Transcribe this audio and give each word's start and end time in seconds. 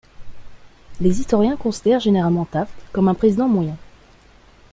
Les 0.99 1.19
historiens 1.19 1.55
considèrent 1.55 1.99
généralement 1.99 2.45
Taft 2.45 2.73
comme 2.91 3.07
un 3.07 3.13
président 3.13 3.47
moyen. 3.47 3.77